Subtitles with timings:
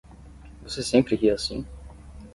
[0.63, 1.63] Você sempre ri assim?